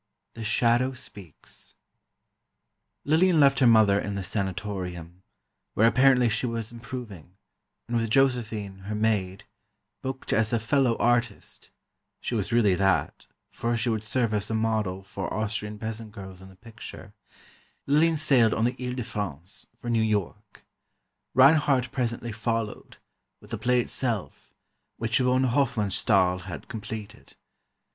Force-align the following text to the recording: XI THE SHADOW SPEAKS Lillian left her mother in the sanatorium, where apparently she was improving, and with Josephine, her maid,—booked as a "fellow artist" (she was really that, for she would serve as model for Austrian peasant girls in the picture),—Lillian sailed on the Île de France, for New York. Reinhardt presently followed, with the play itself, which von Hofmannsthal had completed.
XI 0.33 0.39
THE 0.39 0.43
SHADOW 0.43 0.93
SPEAKS 0.93 1.75
Lillian 3.05 3.39
left 3.39 3.59
her 3.59 3.67
mother 3.67 3.99
in 3.99 4.15
the 4.15 4.23
sanatorium, 4.23 5.21
where 5.75 5.87
apparently 5.87 6.27
she 6.27 6.47
was 6.47 6.71
improving, 6.71 7.37
and 7.87 7.95
with 7.95 8.09
Josephine, 8.09 8.79
her 8.85 8.95
maid,—booked 8.95 10.33
as 10.33 10.51
a 10.51 10.59
"fellow 10.59 10.97
artist" 10.97 11.69
(she 12.19 12.33
was 12.33 12.51
really 12.51 12.73
that, 12.73 13.27
for 13.51 13.77
she 13.77 13.89
would 13.89 14.03
serve 14.03 14.33
as 14.33 14.49
model 14.49 15.03
for 15.03 15.31
Austrian 15.31 15.77
peasant 15.77 16.13
girls 16.13 16.41
in 16.41 16.49
the 16.49 16.55
picture),—Lillian 16.55 18.17
sailed 18.17 18.55
on 18.55 18.63
the 18.65 18.73
Île 18.77 18.95
de 18.95 19.03
France, 19.03 19.67
for 19.75 19.91
New 19.91 20.01
York. 20.01 20.65
Reinhardt 21.35 21.91
presently 21.91 22.31
followed, 22.31 22.97
with 23.39 23.51
the 23.51 23.57
play 23.59 23.79
itself, 23.79 24.51
which 24.97 25.19
von 25.19 25.43
Hofmannsthal 25.43 26.39
had 26.45 26.67
completed. 26.67 27.35